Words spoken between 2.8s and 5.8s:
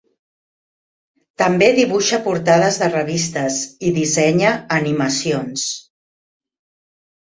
de revistes i dissenya animacions.